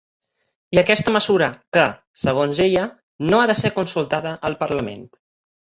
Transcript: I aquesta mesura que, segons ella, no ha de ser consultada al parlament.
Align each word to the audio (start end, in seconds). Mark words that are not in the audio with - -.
I 0.77 0.79
aquesta 0.81 1.13
mesura 1.15 1.49
que, 1.77 1.85
segons 2.23 2.63
ella, 2.67 2.89
no 3.29 3.45
ha 3.45 3.47
de 3.53 3.59
ser 3.65 3.73
consultada 3.81 4.35
al 4.51 4.63
parlament. 4.65 5.07